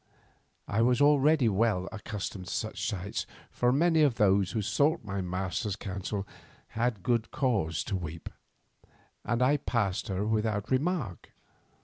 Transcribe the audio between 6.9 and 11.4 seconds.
good cause to weep, and I passed her without remark.